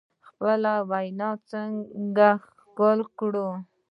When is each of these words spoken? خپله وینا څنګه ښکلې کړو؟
خپله 0.27 0.73
وینا 0.89 1.29
څنګه 1.49 2.29
ښکلې 2.49 3.05
کړو؟ 3.19 3.49